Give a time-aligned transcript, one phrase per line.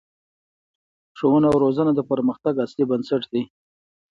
[1.17, 3.43] ښوونه او روزنه د پرمختګ اصلي بنسټ دی